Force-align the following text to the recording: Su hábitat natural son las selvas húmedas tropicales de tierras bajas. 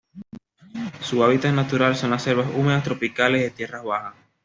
Su 0.99 1.23
hábitat 1.23 1.53
natural 1.53 1.95
son 1.95 2.09
las 2.09 2.23
selvas 2.23 2.47
húmedas 2.55 2.83
tropicales 2.83 3.43
de 3.43 3.51
tierras 3.51 3.83
bajas. 3.83 4.15